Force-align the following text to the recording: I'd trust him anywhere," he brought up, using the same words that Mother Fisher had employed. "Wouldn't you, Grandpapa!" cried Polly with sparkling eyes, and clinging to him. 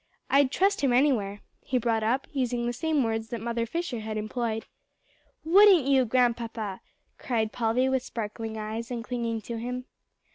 I'd 0.31 0.49
trust 0.49 0.81
him 0.81 0.93
anywhere," 0.93 1.41
he 1.59 1.77
brought 1.77 2.01
up, 2.01 2.25
using 2.31 2.65
the 2.65 2.73
same 2.73 3.03
words 3.03 3.27
that 3.29 3.39
Mother 3.39 3.67
Fisher 3.67 3.99
had 3.99 4.17
employed. 4.17 4.65
"Wouldn't 5.45 5.85
you, 5.85 6.05
Grandpapa!" 6.05 6.81
cried 7.19 7.51
Polly 7.51 7.87
with 7.87 8.01
sparkling 8.01 8.57
eyes, 8.57 8.89
and 8.89 9.03
clinging 9.03 9.41
to 9.41 9.57
him. 9.59 9.85